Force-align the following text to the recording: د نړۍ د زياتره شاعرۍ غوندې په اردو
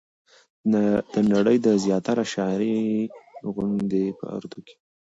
د 1.13 1.15
نړۍ 1.33 1.57
د 1.65 1.67
زياتره 1.83 2.23
شاعرۍ 2.33 2.77
غوندې 3.53 4.05
په 4.19 4.25
اردو 4.35 4.59